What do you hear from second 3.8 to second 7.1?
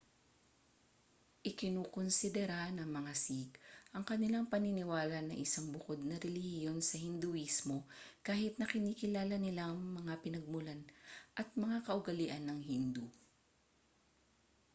ang kanilang paniniwala na isang bukod na relihiyon sa